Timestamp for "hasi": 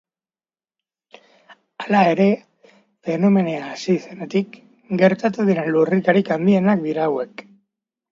3.73-3.95